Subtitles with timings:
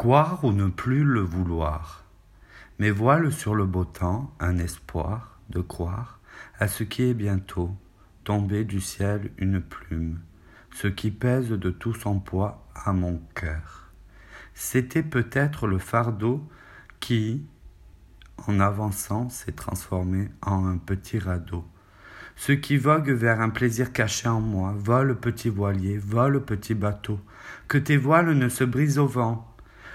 [0.00, 2.04] Croire ou ne plus le vouloir.
[2.78, 6.20] Mais voile sur le beau temps un espoir de croire
[6.58, 7.76] à ce qui est bientôt
[8.24, 10.20] tombé du ciel une plume,
[10.72, 13.90] ce qui pèse de tout son poids à mon cœur.
[14.54, 16.48] C'était peut-être le fardeau
[17.00, 17.44] qui,
[18.46, 21.66] en avançant, s'est transformé en un petit radeau.
[22.36, 27.20] Ce qui vogue vers un plaisir caché en moi, vole petit voilier, vole petit bateau,
[27.68, 29.49] que tes voiles ne se brisent au vent.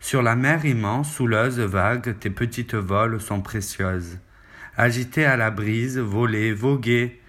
[0.00, 4.18] Sur la mer immense, houleuse, vague, tes petites voles sont précieuses.
[4.76, 7.20] Agitées à la brise, volez, voguez,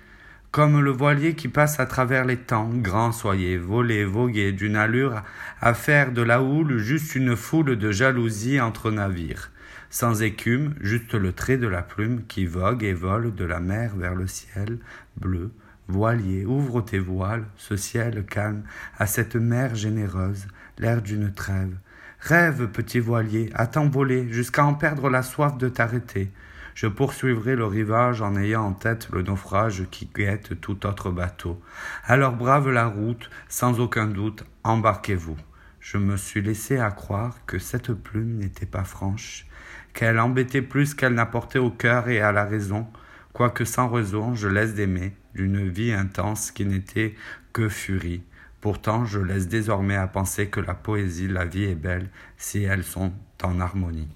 [0.52, 5.22] comme le voilier qui passe à travers les temps, grand soyez, volez, voguez, d'une allure
[5.62, 9.52] à faire de la houle juste une foule de jalousies entre navires
[9.90, 13.96] sans écume, juste le trait de la plume qui vogue et vole de la mer
[13.96, 14.80] vers le ciel
[15.16, 15.52] bleu.
[15.88, 18.64] Voilier, ouvre tes voiles, ce ciel calme,
[18.98, 21.74] à cette mer généreuse, l'air d'une trêve.
[22.20, 26.32] Rêve, petit voilier, à t'envoler, jusqu'à en perdre la soif de t'arrêter.
[26.74, 31.60] Je poursuivrai le rivage en ayant en tête le naufrage qui guette tout autre bateau.
[32.06, 35.38] Alors brave la route, sans aucun doute, embarquez-vous.
[35.80, 39.48] Je me suis laissé à croire que cette plume n'était pas franche,
[39.94, 42.88] qu'elle embêtait plus qu'elle n'apportait au cœur et à la raison,
[43.34, 47.16] quoique sans raison je laisse d'aimer, d'une vie intense qui n'était
[47.54, 48.24] que furie.
[48.68, 52.84] Pourtant je laisse désormais à penser que la poésie, la vie est belle si elles
[52.84, 54.10] sont en harmonie.